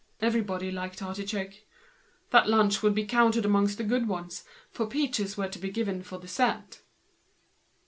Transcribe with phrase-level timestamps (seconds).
[0.19, 1.53] Everybody liked artichoke.
[2.31, 6.01] This lunch would be counted amongst the good ones, for peaches were to be given
[6.01, 6.81] for dessert.